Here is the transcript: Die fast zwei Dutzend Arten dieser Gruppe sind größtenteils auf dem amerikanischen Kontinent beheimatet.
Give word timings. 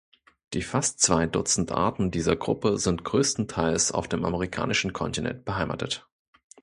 Die 0.53 0.63
fast 0.63 0.99
zwei 0.99 1.27
Dutzend 1.27 1.71
Arten 1.71 2.09
dieser 2.09 2.35
Gruppe 2.35 2.79
sind 2.79 3.03
größtenteils 3.03 3.91
auf 3.91 4.07
dem 4.07 4.25
amerikanischen 4.25 4.93
Kontinent 4.93 5.45
beheimatet. 5.45 6.07